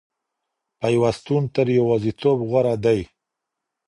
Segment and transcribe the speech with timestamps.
[0.79, 2.99] پيوستون تر يوازيتوب غوره دی.